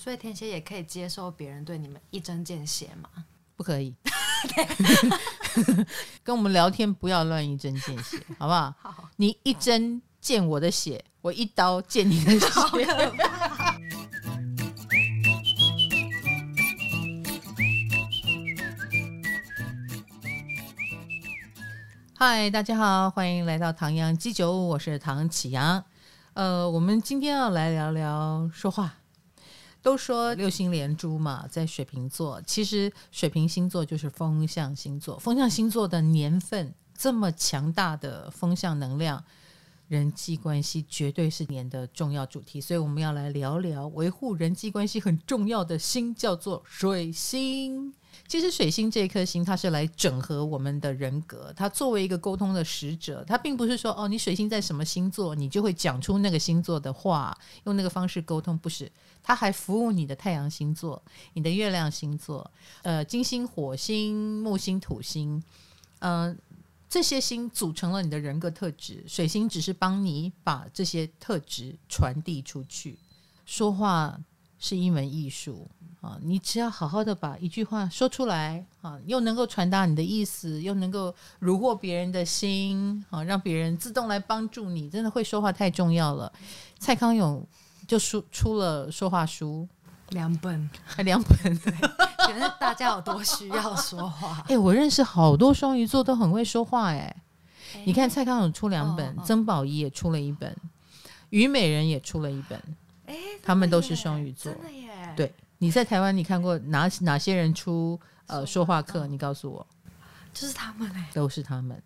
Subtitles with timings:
[0.00, 3.10] 所以天蝎也可以接受别人对你们一针见血吗？
[3.56, 3.92] 不可以，
[6.22, 8.72] 跟我们聊天不要乱一针见血，好不好？
[8.78, 12.48] 好，你一针见我的血，我一刀见你的血。
[22.16, 25.84] 嗨，大家好，欢迎来到唐阳鸡酒屋，我是唐启阳。
[26.34, 28.94] 呃，我们今天要来聊聊说话。
[29.80, 35.18] 都说六星连珠嘛，在水瓶座，其实水瓶星座就是风象星座。
[35.18, 39.24] 风象星座的年份这么强大的风象能量，
[39.86, 42.60] 人际关系绝对是年的重要主题。
[42.60, 47.94] 所以我们要来聊聊维护人际关系很重要的星，叫做水星。
[48.26, 51.52] 其实水星这颗星，它是来整合我们的人格。
[51.56, 58.90] 它作为一个沟通的使者，它并不是说哦，你水星在什么星座，你就会讲出那个星座的话，用那个方式沟通，不是。
[59.22, 61.02] 它还服务你的太阳星座、
[61.34, 62.50] 你的月亮星座、
[62.82, 65.42] 呃，金星、火星、木星、土星，
[65.98, 66.36] 嗯、呃，
[66.88, 69.04] 这些星组成了你的人格特质。
[69.06, 72.98] 水星只是帮你把这些特质传递出去。
[73.44, 74.18] 说话
[74.58, 75.68] 是一门艺术
[76.00, 84.88] 啊，你只要好好的把一句话说出来啊，又能够传达你的意思，又能够虏获别人的心啊，让别人自动来帮助你。
[84.90, 86.32] 真的会说话太重要了。
[86.78, 87.46] 蔡康永。
[87.86, 89.66] 就出出了说话书
[90.10, 91.58] 两本，还两本，
[92.28, 94.40] 觉得大家有多需要说话。
[94.44, 96.98] 哎、欸，我认识好多双鱼座都很会说话、欸。
[96.98, 97.16] 哎，
[97.86, 100.54] 你看蔡康永出两本，曾宝仪也出了一本，
[101.30, 102.62] 虞美人也出了一本。
[103.08, 104.52] 哎，他们都是双鱼座。
[104.52, 105.14] 真的耶！
[105.16, 109.06] 对，你在台湾你看过哪哪些人出呃说话课？
[109.06, 109.66] 你告诉我，
[110.32, 111.82] 就是他们哎，都是他们。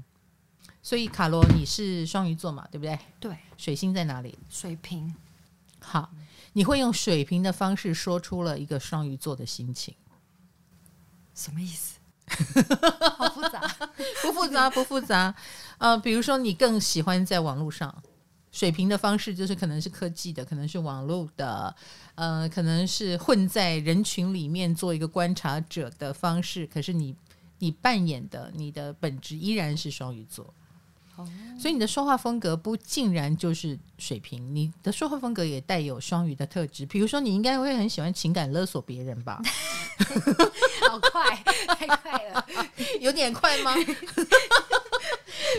[0.82, 2.66] 所以卡罗，你是双鱼座嘛？
[2.70, 2.98] 对不对？
[3.20, 3.36] 对。
[3.56, 4.36] 水星在哪里？
[4.50, 5.14] 水瓶。
[5.78, 6.10] 好，
[6.52, 9.94] 你会用水瓶的方式说出了一个双鱼座的心情，
[11.34, 11.98] 什么意思？
[13.16, 13.60] 好复杂，
[14.22, 15.34] 不复杂，不复杂。
[15.78, 18.02] 呃，比如说你更喜欢在网络上，
[18.52, 21.74] 水平的方式就是可能是科技的，可能是网络的，
[22.14, 26.66] 呃，可能是混在人群里面做一个观察者的方式。
[26.66, 27.16] 可是你
[27.58, 30.54] 你扮演的你的本质依然是双鱼座。
[31.58, 36.84] 所以你的说话风格不竟然就是水平，你的说话风格也带有双鱼的特质。
[36.86, 39.40] 比如说，你应该会很喜欢情感勒索别人吧？
[40.88, 41.36] 好快，
[41.76, 42.46] 太快了，
[43.00, 43.74] 有点快吗？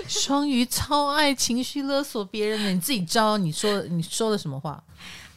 [0.08, 3.38] 双鱼超爱情绪勒索别人的，你自己招。
[3.38, 4.84] 你说你说了什么话？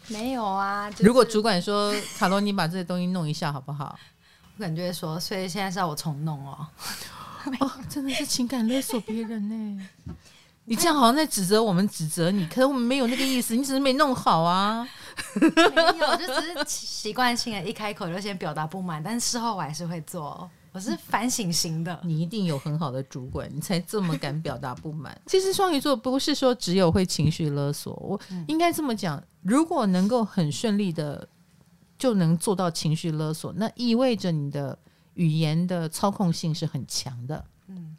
[0.09, 0.91] 没有啊。
[0.91, 3.99] 就是、如果主管说卡罗，你把这些东西弄一下好不好？
[4.57, 6.67] 我感觉说，所以现在是要我重弄哦。
[7.61, 9.89] 哦，真的是情感勒索别人呢！
[10.69, 14.87] 你这样好像在指责我们，指责你，可是我们没有那个意思，你只是没弄好啊。
[15.41, 20.51] 没有，就只是习惯性的，一开口就先表达不满，但是事后我还是会做。
[20.73, 25.17] 我是反省型的，你一定有很好的主管，你才这么敢表达不满。
[25.27, 31.29] 其实双鱼座不是说只有会情绪勒索，我应该这么讲：如果能够很顺利的
[31.97, 34.77] 就能做到情绪勒索，那意味着你的。
[35.17, 37.97] 语言的操控性是很强的，嗯，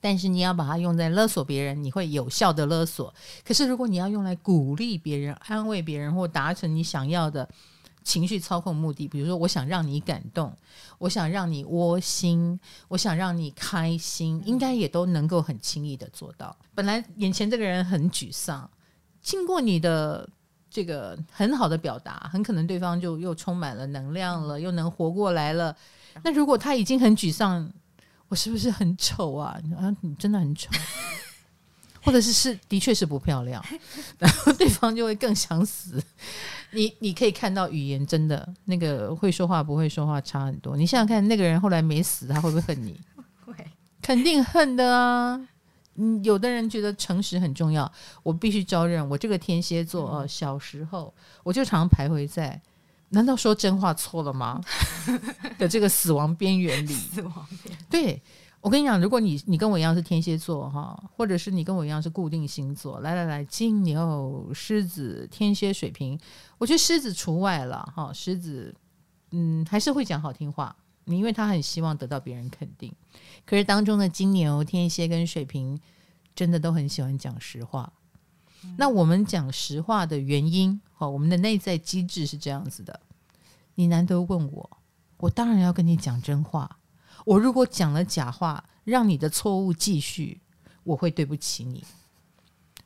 [0.00, 3.12] 但是你要把它用在勒索别人，你会有效的勒索。
[3.44, 7.48] 可是如果你要用来鼓励别人、安慰别人或达成你想要的
[8.04, 10.56] 情绪操控目的，比如说我想让你感动，
[10.98, 16.56] 我想让你窝心，我想让你开心，应该也都能够很轻易的做到。
[16.74, 18.70] 本来眼前这个人很沮丧，
[19.22, 20.28] 经过你的
[20.76, 25.74] 这个很好的表达，很可能对方就又充满了能量了，又能活过来了。
[26.22, 27.66] 那如果他已经很沮丧，
[28.28, 29.58] 我是不是很丑啊？
[29.80, 30.68] 啊，你真的很丑，
[32.04, 33.64] 或者是是的确是不漂亮，
[34.20, 35.98] 然后对方就会更想死。
[36.72, 40.76] 你你可以看到语言真的那个会说话不会说话差很多。
[40.76, 43.00] 你想想看，那个人后来没死，他会不会恨你？
[43.46, 43.54] 会，
[44.02, 45.40] 肯定恨的啊。
[45.96, 47.90] 嗯，有的人觉得诚实很重要，
[48.22, 51.12] 我必须招认，我这个天蝎座哦，小时候
[51.42, 52.60] 我就常徘徊在。
[53.10, 54.60] 难道说真话错了吗？
[55.58, 57.78] 的这个死亡边缘里，死亡边缘。
[57.88, 58.22] 对，
[58.60, 66.18] 我跟你讲，如果你你跟我一样是天蝎座哈，或者是你跟我一样是固定星座，来来来，金牛、狮子、天蝎、水瓶，
[66.58, 68.12] 我觉得狮子除外了哈。
[68.12, 68.74] 狮子，
[69.30, 70.74] 嗯，还是会讲好听话，
[71.04, 72.92] 你因为他很希望得到别人肯定。
[73.46, 75.78] 可是当中的金牛、天蝎跟水瓶，
[76.36, 77.92] 真的都很喜欢讲实话。
[78.76, 83.00] 那我们讲实话的原因，好，我们的内在机制是这样子的。
[83.74, 84.78] 你难得问我，
[85.18, 86.78] 我当然要跟你讲真话。
[87.24, 90.40] 我如果讲了假话，让你的错误继续，
[90.84, 91.84] 我会对不起你。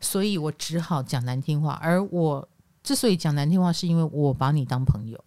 [0.00, 1.78] 所以我只好讲难听话。
[1.82, 2.48] 而我
[2.82, 5.22] 之所以讲难听话，是因为我把你当朋友。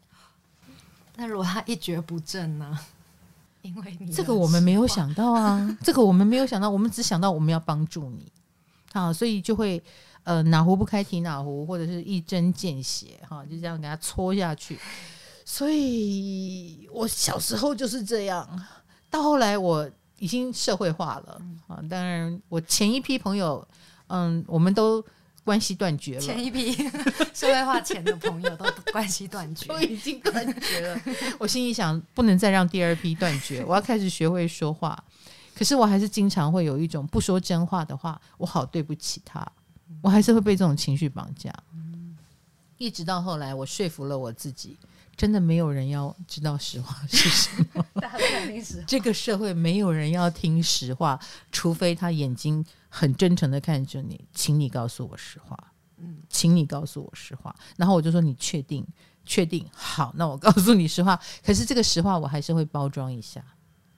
[1.16, 2.80] 那如果他一蹶不振呢？
[3.64, 8.32] 因为你这个我们没有想到啊， 这个我们没有想到，我们只想到我们要帮助你
[8.92, 9.82] 啊，所以就会
[10.24, 14.78] 呃哪壶不开提哪壶，或者是一针见血哈、啊，就这样给他戳下去。
[15.44, 18.48] 所以我小时候就是这样，
[19.10, 19.90] 到后来我
[20.20, 23.68] 已经社会化了啊，当然我前一批朋友，
[24.08, 25.04] 嗯，我们都。
[25.44, 26.22] 关系断绝了。
[26.22, 26.72] 前一批
[27.34, 31.02] 社会化前的朋友都关系断绝，都已经断绝了。
[31.38, 33.64] 我心里想，不能再让第二批断绝。
[33.66, 35.02] 我要开始学会说话，
[35.54, 39.46] 可是我还是经常会有一种不说真话的话，我好对不起他，
[40.02, 41.54] 我还是会被这种情绪绑架。
[42.78, 44.78] 一直到后来，我说服了我自己，
[45.16, 47.86] 真的没有人要知道实话是什么。
[48.88, 51.20] 这个社会没有人要听实话，
[51.52, 52.66] 除非他眼睛。
[52.96, 55.58] 很真诚的看着你，请你告诉我实话。
[55.98, 57.54] 嗯，请你告诉我实话。
[57.76, 58.86] 然后我就说：“你确定？
[59.26, 59.66] 确定？
[59.74, 61.20] 好，那我告诉你实话。
[61.44, 63.44] 可是这个实话我还是会包装一下。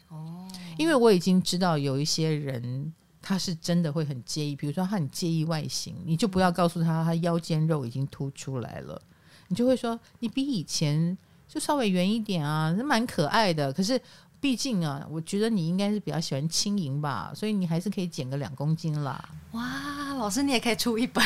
[0.08, 0.48] 哦，
[0.78, 9.02] 因为我已经知道有一些人他是真的会很介意，比如说他很介意外形，你就不要告诉他他腰间肉已经凸出来了，
[9.50, 11.18] 你就会说你比以前
[11.50, 13.74] 就稍微圆一点啊，是蛮可爱的。
[13.74, 14.02] 可是。
[14.46, 19.28] 毕竟啊，我觉得你应该是比较喜欢轻盈吧，所以你还是可以减个两公斤啦。
[19.54, 21.26] 哇，老师你也可以出一本。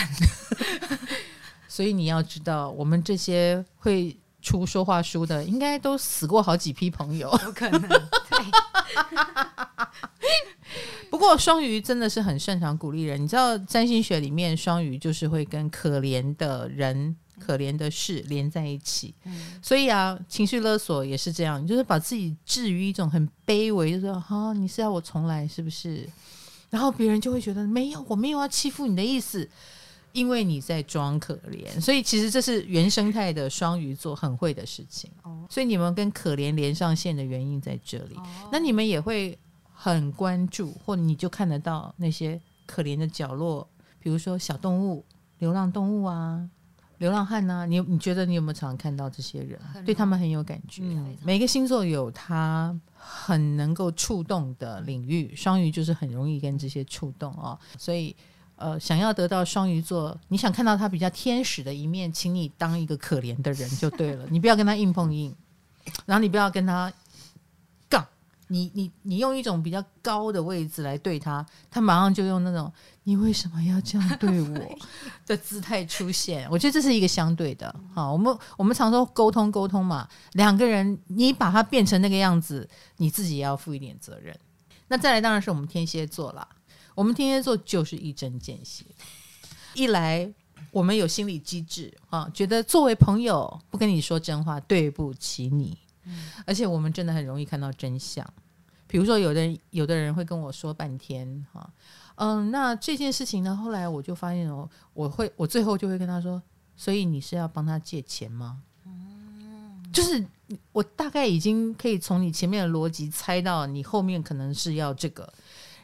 [1.67, 7.29] 所以你要知道，我们这些会出说话书的，应该都死过好几批朋友。
[7.43, 7.81] 有可能。
[7.81, 7.99] 对。
[11.11, 17.17] 不过双鱼真的是很擅长鼓励人，你知道占星学里面双鱼就是会跟可怜的人。
[17.49, 26.07] 可怜的事连在一起，嗯、所以啊，情绪勒索也是这样，就是把自己置于一种很卑微，就是说，哈、哦，你是要我重来是不是？
[26.69, 29.49] 然后别人就会觉得没有，我没有要欺负你的意思，
[30.11, 31.81] 因为你在装可怜。
[31.81, 35.09] 所以其实这是原生态的双鱼座很会的事情。
[35.23, 38.15] 哦、所以你们跟可怜连上线的原因在这里。
[38.15, 39.35] 哦、那你们也会
[39.73, 43.67] 很关注，或你就看得到那些可怜的角落，
[43.99, 45.03] 比如说小动物、
[45.39, 46.47] 流浪动物啊。
[46.99, 47.65] 流浪汉呢、啊？
[47.65, 49.59] 你你觉得你有没有常常看到这些人？
[49.85, 50.83] 对他们很有感觉。
[50.85, 57.57] 嗯、每个星座有他很能够触动的领域，双鱼就是很容易跟这些触动哦。
[57.77, 58.15] 所以，
[58.55, 64.25] 呃，想要得到双鱼座，你想看到他比较天使的一面，请你当一个可怜的人就对了。
[64.29, 65.35] 你不要跟他硬碰硬，
[66.05, 66.93] 然后你不要跟他。
[68.51, 72.71] 你你你用一种比较高的位置来对他，他马上就用那种
[73.05, 74.77] “你为什么要这样对我
[75.25, 76.47] ”的姿态出现。
[76.49, 77.73] 我觉得这是一个相对的。
[77.93, 82.67] 好，我们我们常说沟通沟通嘛，两个人你把他变成那个样子，
[82.97, 84.35] 你自己也要负一点责任。
[84.87, 86.47] 那再来当然是我们天蝎座啦，
[86.95, 88.83] 我们天蝎座就是一针见血。
[89.75, 90.27] 一来
[90.71, 95.77] 我们有心理机制啊，觉得作为朋友不跟你说真话，对不起你。
[96.45, 98.25] 而且我们真的很容易看到真相，
[98.87, 101.69] 比如说有的人有的人会跟我说半天哈，
[102.15, 106.41] 嗯，那这件事情呢，后来我就发现哦，我会我最后就会跟他说，
[106.75, 108.61] 所以你是要帮他借钱吗？
[109.91, 110.23] 就是
[110.71, 115.27] 我大概已经可以从你前面的逻辑猜到你后面可能是要这个，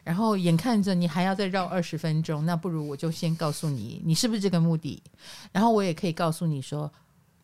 [0.04, 5.02] 然后眼看着你还要再绕二十分钟，那不如我就先告诉你，你是不是这个目的？
[5.50, 6.92] 然后我也可以告诉你说，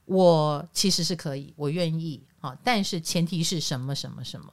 [0.04, 2.22] 我其实是可以，我愿意。
[2.42, 2.56] 啊！
[2.62, 4.52] 但是前提是什么什么什么，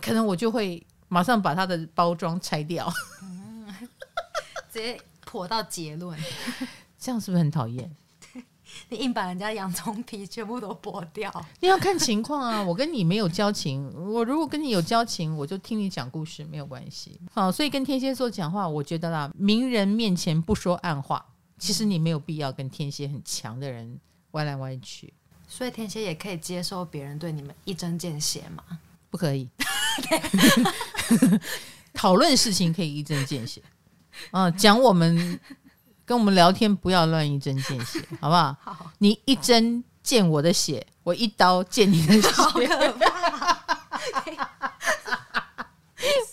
[0.00, 2.90] 可能我就会马上把它的包装拆掉，
[3.22, 3.66] 嗯、
[4.72, 6.18] 直接破到结论，
[6.98, 7.94] 这样是不是很讨厌？
[8.90, 12.62] 你硬把人家洋葱皮全部都剥掉，你要看情况啊！
[12.62, 17.20] 我跟你没有交情，我如果跟你有交情，我就听你讲故事没有关系。
[17.32, 21.24] 好，所以跟天蝎座讲话，我觉得啦，明人面前不说暗话，
[21.58, 23.98] 其实你没有必要跟天蝎很强的人
[24.32, 25.12] 歪来歪去。
[25.48, 28.62] 所以天蝎也可以接受别人对你们一针见血吗？
[29.10, 29.48] 不可以。
[31.94, 33.60] 讨论事情可以一针见血，
[34.30, 35.40] 啊，讲我们
[36.04, 38.56] 跟我们聊天不要乱一针见血， 好不好？
[38.60, 38.92] 好。
[38.98, 42.28] 你一针见我的血，我一刀见你的血。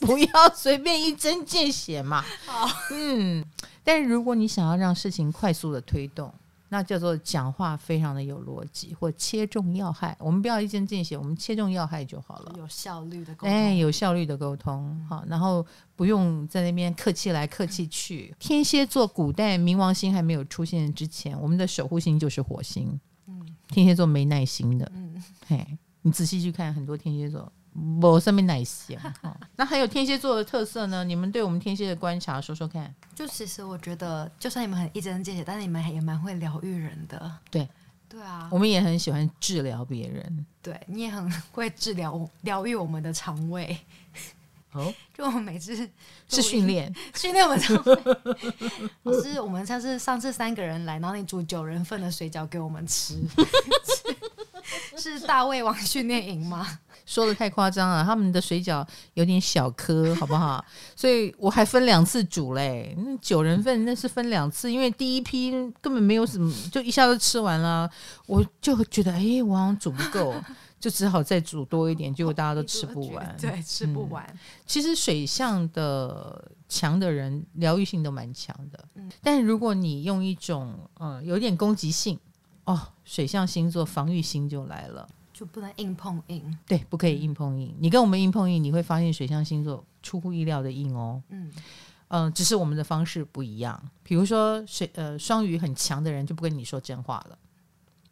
[0.02, 2.24] 不要随便一针见血嘛。
[2.46, 2.70] 好。
[2.92, 3.44] 嗯，
[3.84, 6.32] 但是如果你想要让事情快速的推动。
[6.76, 10.14] 那叫做讲话非常的有逻辑，或切中要害。
[10.20, 12.54] 我们不要一针见血，我们切中要害就好了。
[12.58, 15.66] 有效率的沟通，哎，有效率的沟通，好，然后
[15.96, 18.28] 不用在那边客气来客气去。
[18.30, 23.00] 嗯、天蝎座古代冥王星还没有出现之前，我们的守护星就是火星。
[23.28, 24.92] 嗯，天蝎座没耐心的。
[24.94, 25.66] 嗯，嘿，
[26.02, 27.50] 你仔细去看很多天蝎座。
[28.02, 28.98] 我上面哪些？
[29.58, 31.04] 那还有天蝎座的特色呢？
[31.04, 32.94] 你们对我们天蝎的观察说说看。
[33.14, 37.32] 就其实我觉得，就算你们很一针见血，但是你们也蛮会疗愈人的。
[37.52, 37.68] 对，
[38.08, 40.46] 对啊，我们也很喜欢治疗别人。
[40.62, 43.78] 对，你也很会治疗疗愈我们的肠胃。
[44.72, 45.76] 哦， 就我们每次
[46.30, 47.96] 是训练 训练我们肠胃。
[49.04, 53.16] 老师，我们上次上次三个人来，然后你煮九人份的水饺给我们吃，
[54.98, 56.80] 是，是大胃王训练营吗？
[57.06, 60.64] 说的太夸张了，他们的水饺有点小颗，好不好？
[60.96, 62.96] 所以我还分两次煮嘞。
[62.98, 67.90] 那九人份那是分两次，因为第一批根本没有什么，就一下子吃完了。
[68.26, 70.34] 我就觉得，哎、欸，我好像煮不够，
[70.80, 73.36] 就只好再煮多一点，结果大家都吃不完。
[73.40, 74.26] 对，吃不完。
[74.32, 78.84] 嗯、其实水象的强的人，疗愈性都蛮强的。
[78.96, 82.20] 嗯，但如果你用一种嗯有点攻击性
[82.66, 85.08] 哦，水象星座防御心就来了。
[85.36, 87.76] 就不能硬碰硬，对，不可以硬碰硬。
[87.78, 91.22] 你跟我们硬碰硬，你会发现水象星座出乎意料的硬哦。
[91.28, 91.52] 嗯
[92.08, 93.78] 嗯、呃，只是我们的方式不一样。
[94.02, 97.38] 比如说水呃双鱼很强的人就不跟你说真话了，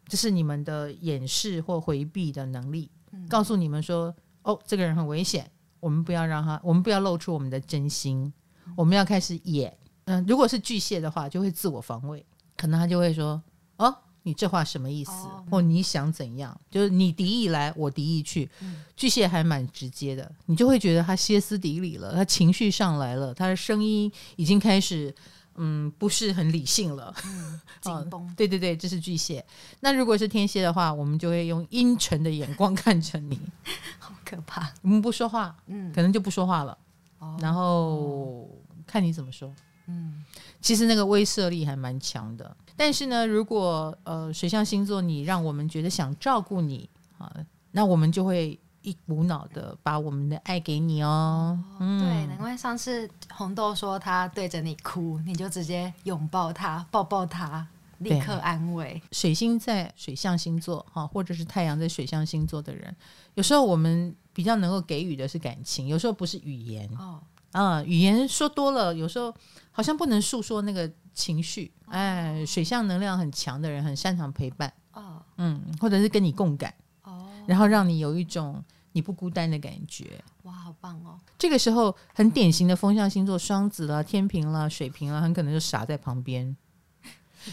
[0.06, 5.50] 这是你们的掩饰或回避的能力，嗯、告诉你们说哦，这个人很危险，
[5.80, 8.30] 我们不要让他，我们不要露出我们的真心，
[8.66, 9.74] 嗯、我们要开始演。
[10.04, 12.22] 嗯、呃，如果是巨蟹的话，就会自我防卫，
[12.54, 13.42] 可能他就会说
[13.78, 13.96] 哦。
[14.26, 15.12] 你这话什么意思？
[15.12, 16.58] 哦、或你想怎样？
[16.70, 18.50] 就是你敌意来，我敌意去。
[18.60, 25.14] 嗯、巨蟹还蛮直接的，你就会觉得他歇斯底里了，他情绪上来了，他的声音已经开始，
[25.56, 28.34] 嗯，不是很理性了，嗯、紧绷、哦。
[28.34, 29.44] 对对对，这是巨蟹。
[29.80, 33.38] 那如果是天蝎的话，我们就会用阴沉的眼光 看着你，
[34.00, 34.72] 好可怕。
[34.80, 36.76] 我们不说话，嗯，可能就不说话了，
[37.18, 38.48] 哦、然后
[38.86, 39.54] 看你怎么说。
[39.86, 40.24] 嗯，
[40.62, 42.56] 其实那个威慑力还蛮强的。
[42.76, 46.88] 但是呢，如果呃水象星座你让我们觉得想照顾你
[47.18, 47.32] 啊，
[47.70, 51.58] 那我们就会一股脑的把我们的爱给你哦。
[51.58, 57.66] 哦嗯、对，难怪上次红豆说他对着你哭，你就直接拥抱他，抱抱他，
[57.98, 59.00] 立刻安慰。
[59.12, 62.94] 水星在水象星座哈，或者是太阳在水象星座的人，
[63.34, 67.20] 有时候我们比较能够给予的是感情，有时候不是语言哦。
[67.52, 69.32] 啊，语言说多了，有时候
[69.74, 70.90] 好像不能诉说那个。
[71.16, 81.16] 情绪，哎，水象能量很强的人很擅长陪伴，哦，嗯，或者是跟你共感，哦，然后让你有一种你不孤单的感觉，哇，好棒哦！
[81.38, 86.56] 这个时候很典型的风象星座，双子啦、天平啦、水瓶啦，很可能就傻在旁边，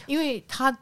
[0.08, 0.76] 因为他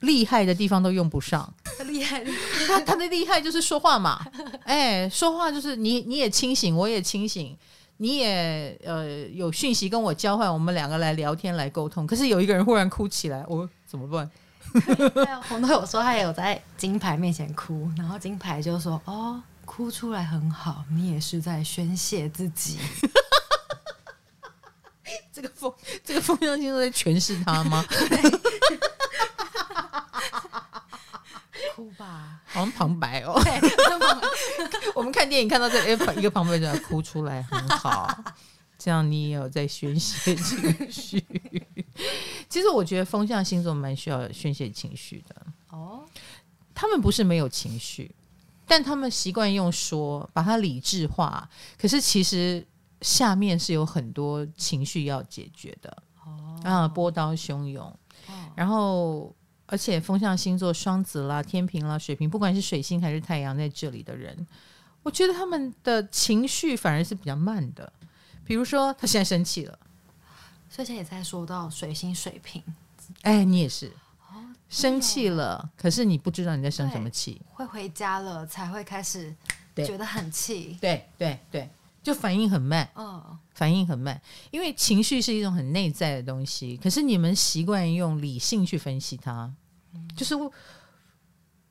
[0.00, 2.24] 厉害的地方都用不上，他厉害，
[2.66, 4.26] 他他的厉害就是说话嘛，
[4.64, 7.54] 哎，说话就是你你也清醒，我也清醒。
[7.98, 12.06] 你也呃有讯息跟我交换，我们两个来聊天来沟通。
[12.06, 14.30] 可是有一个人忽然哭起来，我、哦、怎么办？
[15.48, 22.78] 红豆有说他也有在金牌面前哭，然后金牌就说：“哦，哭出来很好，你也是在宣泄自己。”
[25.32, 25.72] 这个风
[26.04, 27.84] 这个风向星座在诠释他吗？
[31.76, 33.38] 哭吧，好像旁白哦。
[34.96, 38.08] 我们看电影看到这里，一个旁白就要哭出来，很好。
[38.78, 41.22] 这样你也有在宣泄情绪。
[42.48, 45.46] 其实我觉得风象星座蛮需要宣泄情绪的。
[45.70, 46.04] 哦，
[46.74, 48.14] 他们不是没有情绪，
[48.66, 51.48] 但他们习惯用说把它理智化。
[51.78, 52.66] 可是其实
[53.02, 55.96] 下面是有很多情绪要解决的。
[56.24, 57.84] 哦，啊，波涛汹涌。
[58.28, 59.34] 哦，然后。
[59.66, 64.46] 而且风象星座双子啦、天平啦、水瓶，不管是水星还是太阳在这里的人，
[65.02, 67.92] 我觉得他们的情绪反而是比较慢的。
[68.44, 69.78] 比如说，他现在生气了，
[70.70, 72.62] 所以现在也在说到水星、水瓶。
[73.22, 73.88] 哎，你也是，
[74.28, 77.42] 哦，生气了，可是你不知道你在生什么气。
[77.48, 79.34] 会回家了才会开始
[79.74, 80.78] 觉得很气。
[80.80, 81.68] 对对对。
[82.06, 84.22] 就反应很慢，哦，反应很慢，
[84.52, 86.76] 因为情绪是一种很内在的东西。
[86.76, 89.52] 可是你们习惯用理性去分析它，
[89.92, 90.36] 嗯、就是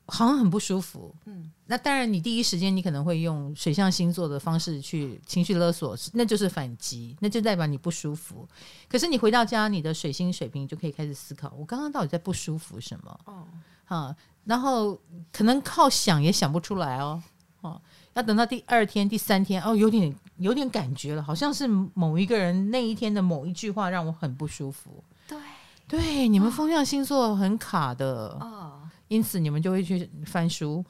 [0.07, 1.15] 好像很不舒服。
[1.23, 8.45] 嗯，那当然，你第一时间你可能会用水象星座的方式去情绪勒索，那就是反击，那就代表你不舒服。
[8.89, 13.19] 可是你回到家，你的水星水平就可以开始思考：我刚刚到底在不舒服什么？
[13.23, 13.47] 哦，
[13.85, 14.13] 哈，
[14.43, 14.99] 然后
[15.31, 17.23] 可能靠想也想不出来哦，
[17.61, 17.81] 哦。
[18.15, 25.03] 要等到第二天、第三天，哦，有点有点感觉了，好像是某一个人那一天的某一句话让我很不舒服。
[25.27, 25.38] 对，
[25.86, 28.79] 对，你们风象星座很卡的，哦，
[29.10, 30.84] 因此你们就会去翻书，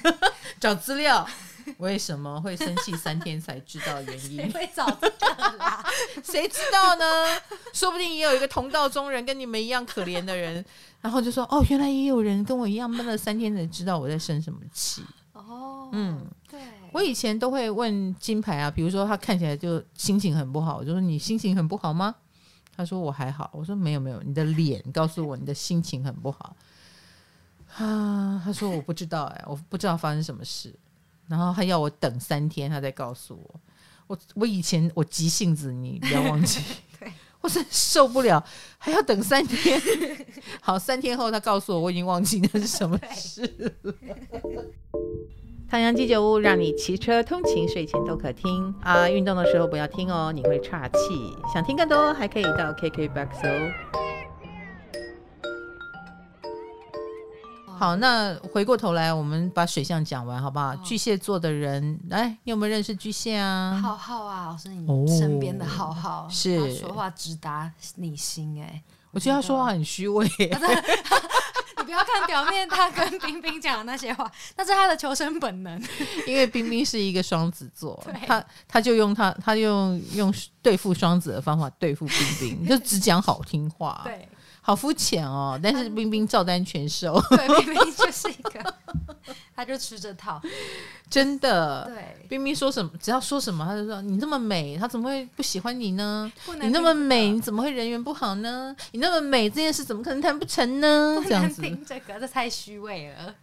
[0.60, 1.26] 找资料，
[1.78, 4.52] 为什么会生气三天才知道原因？
[4.52, 5.82] 会找这个啦，
[6.22, 7.04] 谁知道呢？
[7.72, 10.62] 说不定也有一个同道中人，跟你们一样可怜的人，
[11.00, 15.02] 然后就说：“哦，原来也有人跟我一样闷了三天才知道我在生什么气。”
[15.32, 16.20] 哦，嗯。
[16.92, 22.14] 我以前都会问金牌啊，比如说他看起来就心情很不好，我就说你心情很不好吗？
[22.76, 23.50] 他说我还好。
[23.52, 26.56] 我说没有没有，你的脸告诉我你的心情很不好。
[27.76, 30.74] 啊，他说我不知道哎、欸，我不知道发生什么事，
[31.26, 33.60] 然后他要我等三天，他再告诉我。
[34.06, 36.60] 我我以前我急性子，你不要忘记。
[37.42, 38.44] 我真受不了，
[38.78, 39.80] 还要等三天。
[40.60, 43.94] 好，三天后他告诉我，我已经忘记那是什么事了。
[45.68, 50.96] 唐阳鸡酒屋让你骑车通勤、睡前都可听啊，运动的时候不要听哦，你会岔气。
[51.52, 53.72] 想听更多，还可以到 KKBOX 哦。
[57.76, 60.68] 好，那回过头来，我们把水象讲完，好不好？
[60.68, 63.78] 哦、巨蟹座的人，来，你有没有认识巨蟹啊？
[63.82, 70.24] 浩浩啊，老师，你身边的浩浩、哦、是说话直达你心，哎，我觉得他说话很虚伪。
[70.38, 70.46] 你
[71.86, 75.80] 不要看表面，他跟冰冰讲的那些话，那是他的求生本能。
[76.26, 84.02] 因为冰冰是一个双子座，他他就用他他用用对付双子的方法对付冰冰， 就只讲好听话。
[84.04, 84.28] 对。
[84.60, 87.22] 好肤浅哦，但是冰冰照单全收。
[87.30, 88.74] 对，冰冰就是一个，
[89.56, 90.40] 他就吃这套，
[91.10, 91.86] 真的。
[91.86, 96.30] 对，冰冰说什么，只要说什么，他就说你那么美，他怎么会不喜欢你呢？
[96.60, 98.76] 你那么美，你怎么会人缘不好呢？
[98.92, 101.16] 你那么美，这件事怎么可能谈不成呢？
[101.24, 103.34] 这样子，这个这太虚伪了，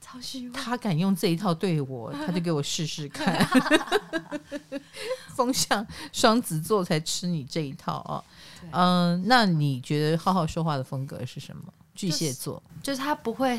[0.00, 0.52] 超虚伪。
[0.54, 3.44] 他敢用这一套对我，他就给我试试看。
[5.34, 8.24] 风向双子座才吃你这一套啊！
[8.72, 11.62] 嗯，那你觉得浩浩说话的风格是什么？
[11.94, 13.58] 巨蟹座就是、就是、他不会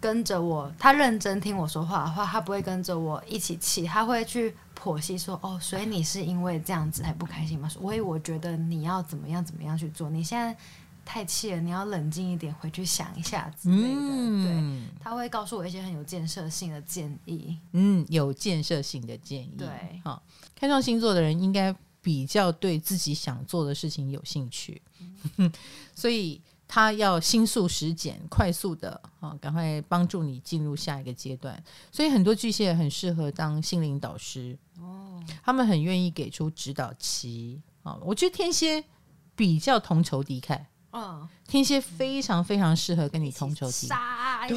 [0.00, 7.68] 跟着我，他认真听我说话的话，他不会跟着我一起气，他会去剖析说，哦，所以你是因为这样子才不开心吗？
[7.68, 10.56] 所以我觉得你要怎么样怎么样去做，你现在
[11.04, 14.00] 太气了，你要冷静一点，回去想一下之类的。
[14.00, 17.56] 嗯、对，他会告诉我一些很有建设性的建议。
[17.72, 19.54] 嗯，有建设性的建议。
[19.58, 19.68] 对，
[20.04, 20.22] 好，
[20.54, 21.74] 开创星座的人应该。
[22.00, 24.80] 比较对自己想做的事情有兴趣，
[25.36, 25.52] 嗯、
[25.94, 31.60] 所以他要心速时减，快速的啊，赶快帮助你进入下一个阶段。
[31.90, 34.56] 所以很多巨蟹很适合当心灵导师。
[34.78, 37.98] 哦，他们很愿意给出指导期啊。
[38.02, 38.84] 我觉得天蝎
[39.34, 40.60] 比较同仇敌忾。
[40.90, 44.56] 嗯，天蝎非常非常适合跟你同仇敌忾，对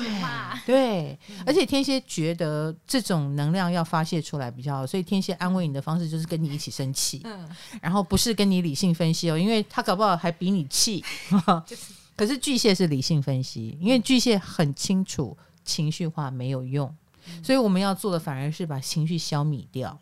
[0.65, 7.49] 对，而且天蝎觉得这种能量要发泄出来比较好，所以天蝎安慰你的方式就是跟你一起生气，嗯，
[7.81, 11.03] 然后不是跟你理性分析哦，因为他搞不好还比你气，
[12.21, 16.95] 可是巨蟹是理性分析，因为巨蟹很清楚情绪化没有用，
[17.43, 19.99] 所以我们要做的反而是把情绪消弭掉，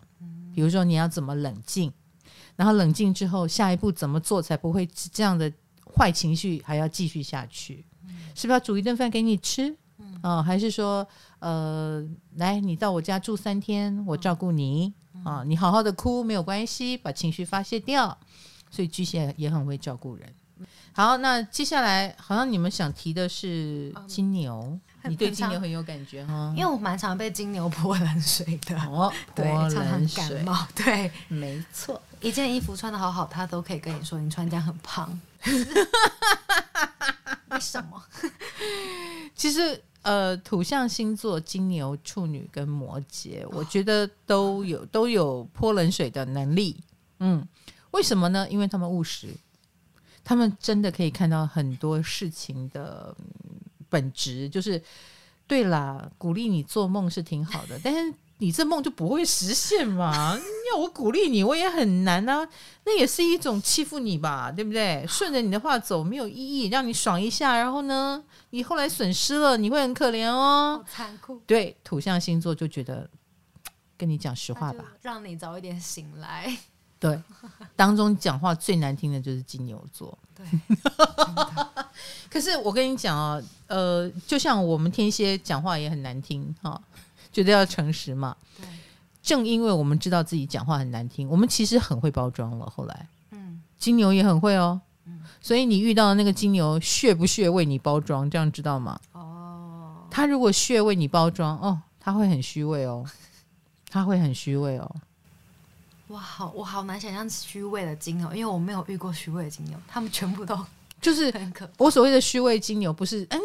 [0.53, 1.93] 比如说你要怎么冷静，
[2.58, 5.49] 然后冷静之后下一步怎么做才不会这样的。
[5.95, 9.73] 坏情绪还要继续下去，嗯、是不是要煮一顿饭给你吃？
[9.99, 11.08] 嗯、哦，还是说，
[11.39, 12.05] 呃，
[12.36, 18.17] 来，你到我家住三天，我照顾你啊、你好好的哭没有关系，把情绪发泄掉。
[18.69, 20.36] 所以巨蟹也很会照顾人。
[20.93, 24.61] 好，那接下来好像你们想提的是金牛，
[25.03, 26.53] 嗯、你对金牛很有感觉哈？
[26.57, 35.19] 因为我蛮常被金牛泼冷水的，哦，对，常常感冒，对，没错，一件衣服穿的好好，他都可以跟你说你穿这样很胖。
[37.51, 38.03] 为什么？
[39.33, 46.77] 其实，呃，土象星座金牛、处女跟摩羯，我觉得都有都有泼冷水的能力。
[47.19, 47.45] 嗯，
[47.91, 48.47] 为什么呢？
[48.49, 49.27] 因为他们务实，
[50.29, 53.15] 他们真的可以看到很多事情的
[53.89, 54.47] 本质。
[54.47, 54.79] 就是，
[55.47, 58.13] 对啦，鼓励你做梦是挺好的，但是。
[58.41, 60.33] 你这梦就不会实现嘛？
[60.71, 62.47] 要我鼓励你，我也很难啊。
[62.85, 65.05] 那也是一种欺负你吧，对不对？
[65.09, 70.81] 顺着你的话走没有意义，让你爽一下，然后呢，你后来损失了，你会很可怜哦。
[70.87, 71.41] 残酷。
[71.45, 73.09] 对，土象星座就觉得，
[73.97, 76.57] 跟你讲实话吧，让你早一点醒来。
[76.99, 77.21] 对，
[77.75, 80.17] 当中讲话最难听的就是金牛座。
[80.35, 80.45] 对。
[82.29, 86.79] 可是我跟你讲啊，呃，就像我们天蝎讲话也很难听哈。
[87.31, 88.35] 觉得要诚实嘛？
[88.59, 88.67] 对，
[89.21, 92.65] 正因为我们知道自己讲话很难听，我们其实很会包装了。
[92.65, 98.29] 后来，嗯，金牛也很会哦，嗯，所以你遇到的那个金牛，血不血为你包装？
[98.29, 98.99] 这样知道吗？
[99.13, 103.05] 哦，他如果血为你包装，哦，他会很虚伪哦，
[103.89, 104.95] 他会很虚伪哦。
[106.09, 110.57] 哇，好，我好难想象虚伪的金牛，因为我没有遇过虚伪的金牛，他们全部都
[111.01, 111.33] 就是
[111.77, 113.39] 我所谓的虚伪金牛，不是哎，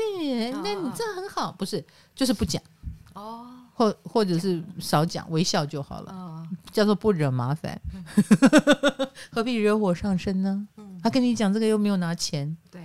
[0.62, 2.62] 那你这很好，不是，就是不讲
[3.14, 3.46] 哦。
[3.76, 8.04] 或或者是少讲，微笑就好了，哦、叫做不惹麻烦，嗯、
[9.32, 10.68] 何必惹火上身呢？
[10.76, 12.80] 嗯、他跟你讲这个又没有拿钱，对，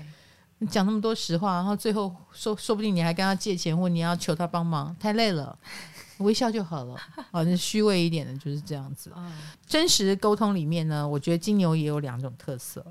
[0.60, 5.58] 你讲那么多实话，然后最后说说不定你还跟他借钱，或你要求他帮忙，太累了，
[6.20, 6.96] 微笑就好了。
[7.32, 9.10] 好，那虚伪一点的就是这样子。
[9.16, 9.32] 哦、
[9.66, 12.86] 真实沟通里面呢，我觉得金牛也有两种特色，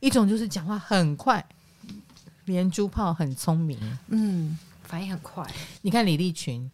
[0.00, 1.44] 一种就是讲话很快，
[2.46, 3.78] 连珠炮很聪明，
[4.08, 4.58] 嗯。
[4.84, 5.46] 反应很快。
[5.82, 6.70] 你看李立群，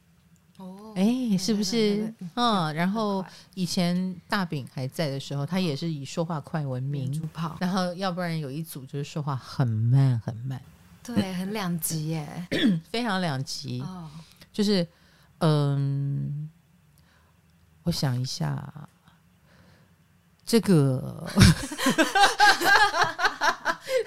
[0.58, 2.14] 哦，哎，是不是？
[2.34, 7.12] 嗯，然后以前大饼还在的时候，他也是以说话快闻名
[7.60, 10.60] 然后要不然有一组就是说话很慢很慢，
[11.02, 12.46] 对，很两极耶。
[12.88, 13.80] 非常两极。
[13.80, 14.08] 哦，
[14.52, 14.86] 就是
[15.38, 16.48] 嗯，
[17.82, 18.72] 我想一下，
[20.46, 21.28] 这个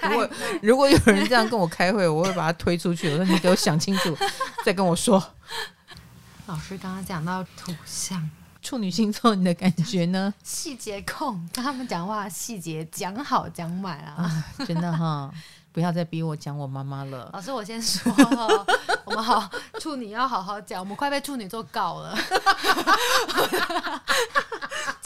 [0.02, 0.30] 如果
[0.62, 3.10] 如果有人这样跟我开会，我会把他推出去。
[3.10, 4.16] 我说你给我想清楚，
[4.64, 5.22] 再跟我说。
[6.48, 8.30] 老师刚刚讲到土象
[8.62, 10.32] 处女星座，你的感觉呢？
[10.42, 14.22] 细节控，跟他们讲话细节讲好讲满啊。
[14.22, 15.30] 啊，真的哈，
[15.72, 17.28] 不要再逼我讲我妈妈了。
[17.34, 18.10] 老师，我先说，
[19.04, 22.16] 我们好处女要好好讲，我们快被处女座搞了。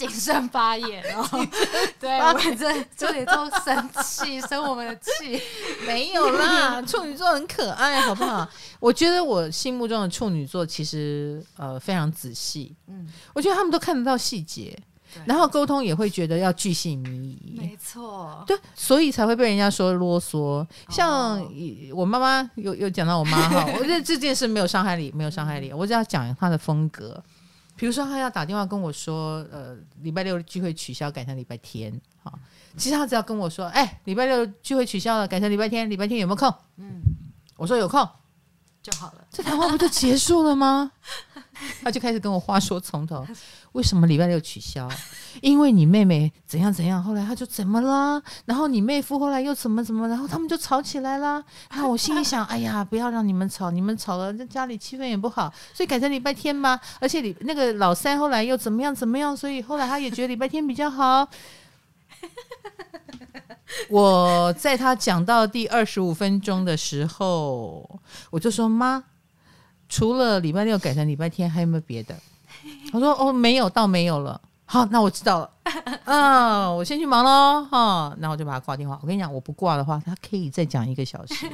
[0.08, 1.48] 谨慎发言哦，
[2.00, 5.40] 对我们这处女座生气， 生我们的气。
[5.86, 8.48] 没有啦，处女座很可爱，好不好？
[8.80, 14.76] 我觉得我心目中的处女座其实呃非常仔细，嗯，我觉得他们都看得到细节，
[15.24, 20.66] 然后沟通也会觉得要巨细靡遗，没错，对，所以才会被人家说啰嗦。
[20.88, 21.40] 像
[21.94, 27.22] 我妈妈有有讲到我妈哈，我觉得这件事没有伤害你，没有伤害你，我只要讲她的风格。
[27.82, 31.92] 比如说，他要打电话跟我说，呃，礼拜六的聚会取消，改成礼拜天。
[32.22, 32.38] 好，
[32.76, 36.48] 其实他只要跟我说，哎，礼拜六聚会取消了，改成礼拜天，礼拜天有没有空？
[36.76, 37.00] 嗯，
[37.56, 38.08] 我说有空
[38.82, 40.90] 就好了，这谈话不就结束了吗？
[41.84, 43.24] 他就开始跟我话说从头，
[43.72, 44.88] 为什么礼拜六取消？
[45.40, 48.20] 因为你妹妹怎样怎样，后来他就怎么了？
[48.44, 50.08] 然后你妹夫后来又怎么怎么？
[50.08, 51.40] 然后他们就吵起来了。
[51.70, 56.80] 然后我心里想，哎呀，不要让你们吵，你们吵了，这家里气氛也不好，所以改成礼拜天吧。
[56.98, 59.36] 而且你那个老三后来又怎么样怎么样？
[59.36, 61.28] 所以后来他也觉得礼拜天比较好。
[63.90, 69.04] 我在他讲到第二十五分钟的时候，我就说妈。
[69.88, 72.16] 除了礼拜六改成礼拜天，还有没有别的？
[72.90, 74.40] 他说哦，没有，倒没有了。
[74.64, 75.50] 好，那我知道了。
[76.06, 77.62] 嗯，我先去忙喽。
[77.70, 78.98] 哈，那我就把他挂电话。
[79.02, 81.46] 我跟你讲，我不挂的话，他可以再讲一个小时。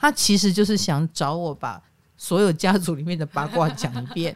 [0.00, 1.78] 他其实就是想找我把
[2.16, 4.34] 所有家族里面的八卦讲一遍。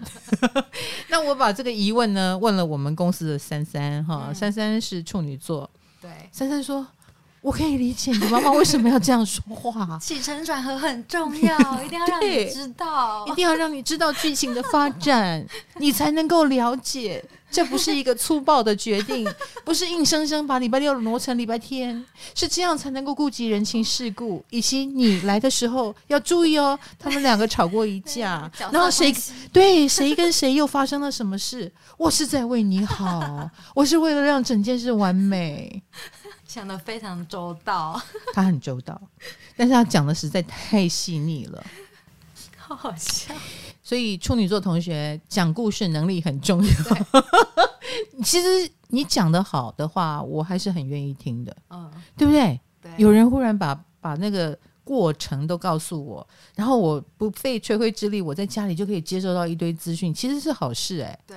[1.09, 4.05] 那我把这个疑问呢，问了我们公司的珊珊。
[4.05, 5.71] 哈，珊珊是处女座。
[6.03, 6.87] 对，珊珊说。
[7.47, 9.97] 我可以理解你妈妈为什么要这样说话。
[10.03, 15.47] 起承转合很重要， 一定要让你知道，一定要让你知道剧情的发展，
[15.79, 17.25] 你才能够了解。
[17.49, 19.25] 这不是一个粗暴的决定，
[19.65, 22.05] 不是硬生生把礼拜六挪成礼拜天，
[22.35, 24.45] 是这样才能够顾及人情世故。
[24.51, 29.15] 以及你来的时候要注意哦，他们两个吵过一架，然后谁
[29.53, 31.73] 对谁跟谁又发生了什么事？
[31.97, 35.81] 我是在为你好，我是为了让整件事完美。
[36.57, 38.01] 想的非常周到，
[38.33, 38.99] 他很周到，
[39.59, 41.63] 但是他讲的实在太细腻了，
[42.57, 43.35] 好好笑。
[43.83, 46.73] 所以处女座同学讲故事能力很重要。
[48.25, 52.59] 其实你讲的好的话，我还是很愿意听的，嗯，对不对？
[52.81, 52.91] 对。
[52.97, 61.19] 有人忽然把把那个过程都告诉我，然后我不费吹灰之力，我在家里就可以接收到一堆资讯，其实是好事哎。
[61.27, 61.37] 对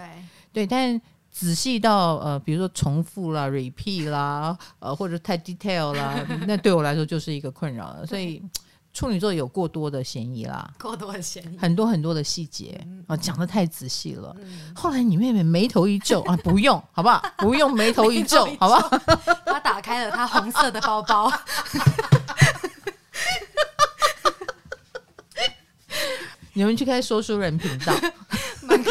[0.53, 1.01] 对，但。
[1.31, 8.05] 仔细到呃，比如说重复啦、repeat 啦，呃，或者太 detail 啦， 那对我来说就是一个困扰了。
[8.05, 8.41] 所以
[8.91, 14.35] 处女座有过多的嫌疑啦，过多的嫌疑，很多很多的细节啊，讲得太仔细了。
[14.75, 17.23] 后来你妹妹眉头一皱啊，不用， 好不好？
[17.37, 18.89] 不用眉头一皱，好不好？
[19.45, 21.31] 她打开了她红色的包包，
[26.53, 27.93] 你们去开说书人频道。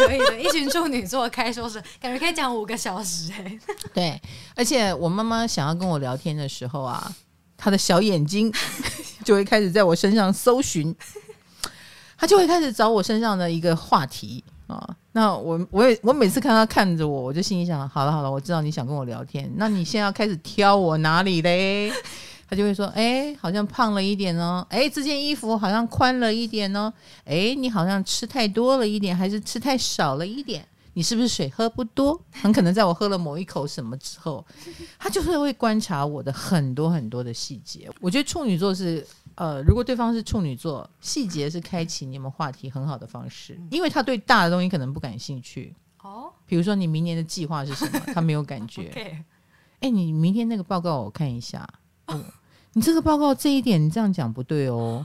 [0.06, 3.60] 蛮可以的，一群处女座开说是感觉可以讲五个小时哎、欸。
[3.94, 4.22] 对，
[4.54, 7.12] 而且我妈妈想要跟我聊天的时候啊，
[7.56, 8.52] 她的小眼睛
[9.24, 10.94] 就会开始在我身上搜寻，
[12.16, 14.96] 她就会开始找我身上的一个话题啊。
[15.12, 21.92] 那我我也我每次看她看着我，我就心里想：好了好了，我知道你想跟我聊天，那你现在要开始挑我哪里嘞？
[22.48, 24.66] 他就会说：“哎，好像胖了一点哦。
[24.70, 26.90] 哎，这件衣服好像宽了一点哦。
[27.24, 30.66] 哎，你好像吃太多了一点，还是吃太少了一点？
[30.94, 32.18] 你是不是水喝不多？
[32.32, 34.44] 很可能在我喝了某一口什么之后，
[34.98, 37.88] 他就是会观察我的很多很多的细节。
[38.00, 46.32] 我觉得处女座是呃，如果对方是处女座，细节是开启你们话题很好的方式，因为他对大的东西可能不感兴趣哦。
[46.46, 48.90] 比如说你明年的计划是什么，他没有感觉。
[49.80, 51.68] 哎，你明天那个报告我看一下。”
[52.10, 52.24] 嗯，
[52.78, 55.04] 你这个报告这一点你这样讲不对哦。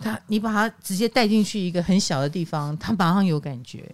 [0.00, 3.88] 他，你把他直接带进去一个很小的地方，他马上有感觉。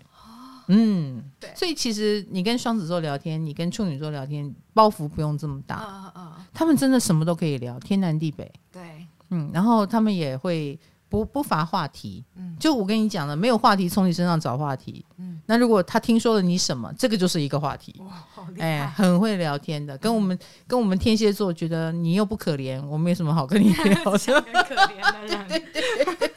[0.68, 1.50] 嗯，对。
[1.54, 5.84] 所以其实你跟双子座聊天，你跟处女座聊天，包袱不用这么大。
[5.84, 6.32] 嗯嗯。
[6.54, 8.50] 他们真的什么都可以聊，天南地北。
[8.72, 8.80] 对。
[9.28, 10.80] 嗯，然后他们也会
[11.10, 12.24] 不不乏话题。
[12.36, 15.04] 嗯，就我跟你讲了，没有话题从你身上找话题。
[15.18, 17.94] 嗯，那如果他听说了你什么，这个就是一个话题。
[17.98, 18.66] 哇，好厉害！
[18.66, 24.18] 哎，很会聊天的，跟我们跟我们天蝎座觉得你又不可怜，我没什么好跟你聊的。
[24.40, 25.48] 很可怜的人。
[25.50, 26.32] 对对对。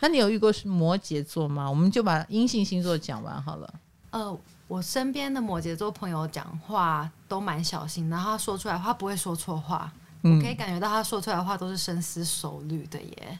[0.00, 1.68] 那你有遇过是摩羯座吗？
[1.68, 3.74] 我们就把阴性星座讲完好了。
[4.10, 9.90] 呃，我身边的摩羯座朋友讲话都蛮小心，然后他说出来话不会说错话。
[10.22, 13.38] 我可以感觉到他说出来的话都是深思熟虑的耶，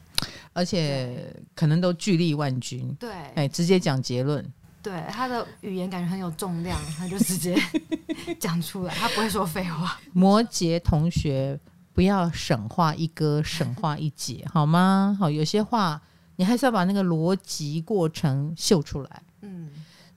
[0.53, 2.95] 而且可能都巨力万钧。
[2.99, 4.45] 对，哎，直接讲结论。
[4.83, 7.57] 对，他的语言感觉很有重量，他就直接
[8.41, 10.01] 讲出来，他不会说废话。
[10.13, 11.59] 摩羯同学，
[11.93, 15.17] 不要省话一哥，省话一姐， 好吗？
[15.21, 16.01] 好，有些话
[16.37, 19.23] 你还是要把那个逻辑过程秀出来。
[19.43, 19.71] 嗯，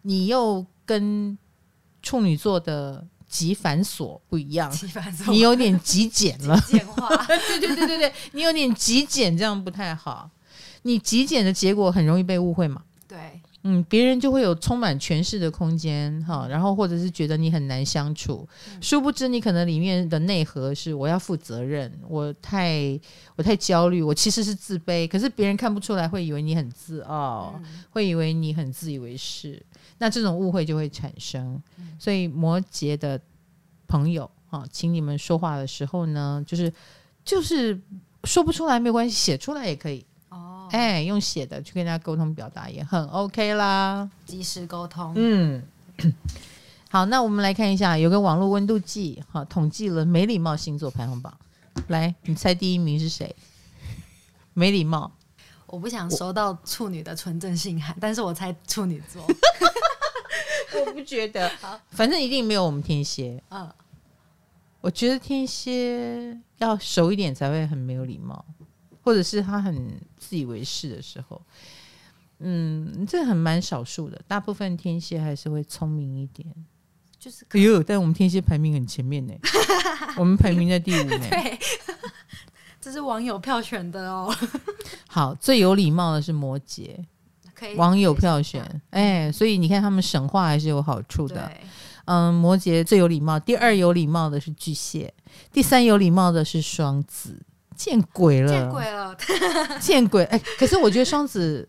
[0.03, 1.37] 你又跟
[2.01, 3.05] 处女座的。
[3.33, 4.71] 极繁琐不一样，
[5.27, 7.09] 你有点极简了，简化。
[7.25, 10.29] 对对对对对，你有点极简，这样不太好。
[10.83, 12.83] 你极简的结果很容易被误会嘛？
[13.07, 13.17] 对，
[13.63, 22.99] 嗯，别人就会有充满诠释的空间哈，然后或者是觉得你很难相处，嗯、殊不知你可能里面的内核是我要负责任，我太
[23.35, 29.59] 我太焦虑，我其实是自卑，可是别人看不出来，会以为你很自傲，嗯、会以为你很自以为是。
[30.03, 31.63] 那这种误会就会产生，
[31.97, 33.17] 所以摩羯的
[33.87, 36.73] 朋友啊，请你们说话的时候呢，就是
[37.23, 37.79] 就是
[38.25, 40.67] 说不出来没有关系，写出来也可以哦。
[40.73, 45.13] 哎，用写的去跟大家沟通表达也很 OK 啦，及时沟通。
[45.15, 45.63] 嗯，
[46.89, 51.33] 好，那我们来看一下，有个网络温度计，哈，统计了没礼貌星座排行榜。
[51.87, 53.33] 来，你猜第一名是谁？
[54.53, 55.09] 没礼貌。
[55.67, 59.25] 我不想收到处女的纯正信函，但是我猜处女座。
[60.86, 61.49] 我不觉得，
[61.91, 63.41] 反正一定没有我们天蝎。
[63.49, 63.69] 嗯，
[64.81, 68.43] 我觉得天蝎要熟一点才会很没有礼貌，
[69.03, 71.41] 或者是他很自以为是的时候。
[72.39, 76.45] 嗯，这很蛮少数的，大部分天蝎还是会聪明一点。
[77.17, 79.33] 就是，哎呦，但我们天蝎排名很前面呢，
[80.17, 81.17] 我们排名在第五呢。
[81.29, 81.57] 对，
[82.81, 84.36] 这是网友票选的哦。
[85.07, 86.97] 好，最有礼貌的是摩羯。
[87.76, 91.52] 网友票选，哎，所以你看他们省话还是有好处的。
[92.06, 95.13] 嗯，摩羯最有礼貌，第二有礼貌的是巨蟹，
[95.52, 97.41] 第三有礼貌的是双子。
[97.76, 98.49] 见鬼了！
[98.49, 99.17] 见鬼了！
[99.82, 100.23] 见鬼！
[100.26, 101.67] 哎，可是我觉得双子，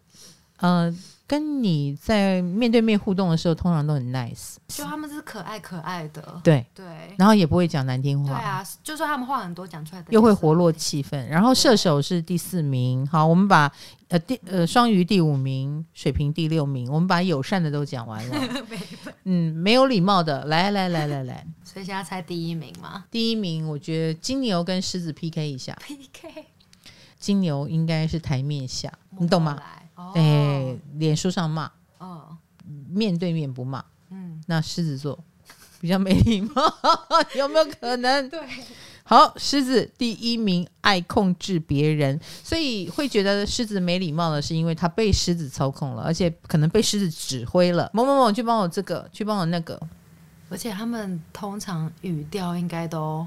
[0.57, 0.97] 嗯、呃。
[1.27, 6.65] 跟你在面对面互动的时候，通常都很 nice，就他们是可爱可爱的，对。
[6.75, 6.85] 对，
[7.17, 11.27] 然后也不会讲难听话，对啊，就说他们话很多，讲出来的又会活络气氛。
[11.27, 13.73] 然后射手是第四名，好，我们把
[14.09, 18.65] 呃第呃双鱼第五名，水瓶第六名，我们把友善的都讲完了，
[19.25, 23.07] 嗯，没有礼貌的，来来来来来，所以现在猜第一名吗？
[23.11, 26.45] 第一名，我觉得金牛跟狮子 PK 一下，PK，
[27.19, 29.59] 金牛应该是台面下，你懂吗？
[29.95, 32.37] 哎，脸书上骂，哦，
[32.91, 35.19] 面对面不骂，嗯，那狮子座
[35.81, 36.63] 比较没礼貌，
[37.37, 38.29] 有没有可能？
[38.29, 38.41] 对，
[39.05, 49.81] 好，狮子第一名爱控制别人，所以会觉得狮子没礼貌的是因为他被狮子操控了，而且可能被狮子指挥了，某某某去帮我这个，去帮我那个，
[50.49, 53.27] 而且他们通常语调应该都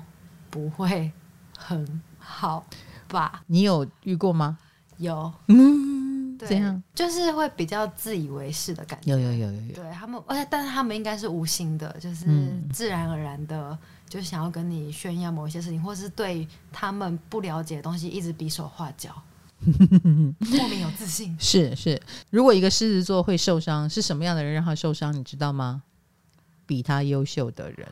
[0.49, 1.11] 不会
[1.57, 2.65] 很好
[3.07, 3.43] 吧？
[3.47, 4.57] 你有遇过吗？
[4.97, 5.96] 有，嗯。
[6.37, 9.11] 对这样就是会比较自以为是的感觉。
[9.11, 9.73] 有有有有有。
[9.73, 12.25] 对他们，而且但是他们应该是无心的，就是
[12.71, 19.19] 自然而然的，嗯、就想要跟你炫耀某一些事情，或是对他们不了解的东西一直比手画脚，
[20.39, 21.35] 莫名有自信。
[21.39, 25.13] 是是，如果一个狮子座会受伤，是什么样的人让他受伤？
[25.13, 25.81] 你知道吗？
[26.65, 27.87] 比他优秀的人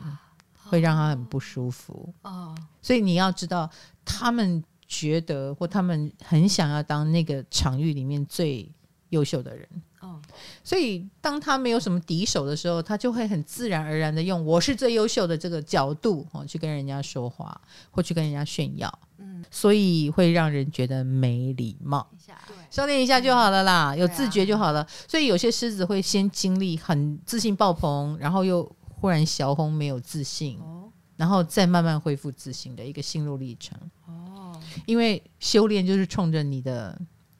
[0.64, 2.12] 会让他很不舒服。
[2.22, 3.70] 哦，所以你要知道
[4.04, 4.62] 他们。
[4.86, 8.70] 觉得或他们很想要当那个场域里面最
[9.10, 9.68] 优秀的人，
[10.00, 10.20] 哦，
[10.64, 22.06] 所以当他没有什么敌手的时候，他就会很自然而然的用“我是最优秀的”这个角度哦去跟人家说话，或去跟人家炫耀，嗯，所以会让人觉得没礼貌。
[22.26, 24.84] 对，收敛一下就好了啦，有自觉就好了。
[25.08, 30.85] 所以有些狮子会先经历很自信爆棚，然后又忽然小红没有自信，哦，
[31.16, 33.78] 然后再慢慢恢复自信的一个心路历程。
[34.06, 36.98] 哦因为修炼就是冲着你的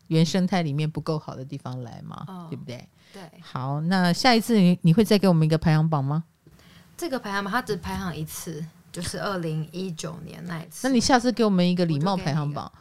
[0.08, 2.88] 原生态里面不够好的地方来嘛，哦、对不对？
[3.12, 3.22] 对。
[3.40, 6.24] 好，那下一次你你会再给我们一个排行榜吗？
[6.96, 8.64] 这个排行榜它只排行一次，
[8.96, 10.88] 就是二零一九年那一次。
[10.88, 12.72] 那你下次给我们一个礼貌排行榜，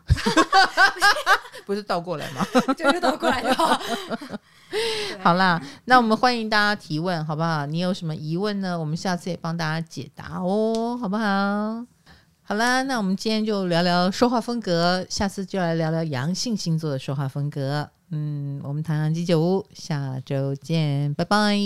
[1.67, 2.47] 不是倒过来吗？
[2.73, 3.54] 就是倒过来的
[5.21, 5.34] 好。
[5.34, 7.65] 啦，那我们欢迎大家提问，好不好？
[7.65, 8.80] 你有什么疑问呢？
[8.80, 11.86] 我们下次也帮大家解答哦，好不好？
[12.43, 17.89] 好啦，那我们今天就聊聊说话风格，下次就来聊聊阳性星座的说话风格。
[18.12, 21.58] 嗯，我们唐阳鸡酒屋，下周见，拜拜。